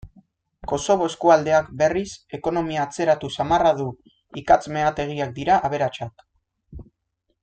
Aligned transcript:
Kosovo 0.69 1.09
eskualdeak, 1.11 1.67
berriz, 1.81 2.07
ekonomia 2.39 2.85
atzeratu 2.85 3.29
samarra 3.37 3.73
du; 3.83 3.87
ikatz-meategiak 4.43 5.35
dira 5.41 5.59
aberatsak. 5.69 6.25